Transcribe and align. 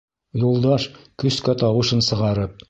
Юлдаш, 0.43 0.87
көскә 1.25 1.57
тауышын 1.61 2.03
сығарып: 2.09 2.59